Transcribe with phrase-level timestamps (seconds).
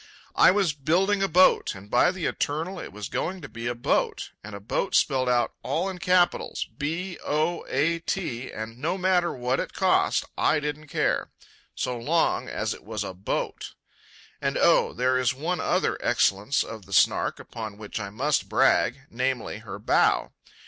[0.35, 3.75] I was building a boat, and by the eternal it was going to be a
[3.75, 6.89] boat, and a boat spelled out all in capitals—B—O—A—T;
[8.51, 11.29] and no matter what it cost I didn't care.
[11.75, 13.57] So long as it was a B O A T.
[14.41, 19.01] And, oh, there is one other excellence of the Snark, upon which I must brag,
[19.11, 20.31] namely, her bow.